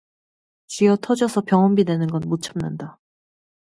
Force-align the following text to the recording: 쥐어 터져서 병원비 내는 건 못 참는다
쥐어 0.65 0.95
터져서 0.95 1.41
병원비 1.41 1.83
내는 1.83 2.07
건 2.07 2.21
못 2.25 2.41
참는다 2.41 2.99